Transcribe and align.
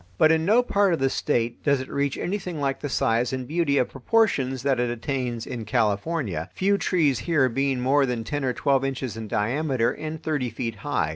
But 0.17 0.31
in 0.31 0.45
no 0.45 0.63
part 0.63 0.93
of 0.93 0.99
the 0.99 1.11
State 1.11 1.63
does 1.63 1.79
it 1.79 1.87
reach 1.87 2.17
anything 2.17 2.59
like 2.59 2.79
the 2.79 2.89
size 2.89 3.31
and 3.31 3.47
beauty 3.47 3.77
of 3.77 3.89
proportions 3.89 4.63
that 4.63 4.79
it 4.79 4.89
attains 4.89 5.45
in 5.45 5.63
California, 5.63 6.49
few 6.55 6.79
trees 6.79 7.19
here 7.19 7.47
being 7.49 7.79
more 7.79 8.07
than 8.07 8.23
ten 8.23 8.43
or 8.43 8.51
twelve 8.53 8.83
inches 8.83 9.15
in 9.15 9.27
diameter 9.27 9.91
and 9.91 10.23
thirty 10.23 10.49
feet 10.49 10.77
high. 10.77 11.09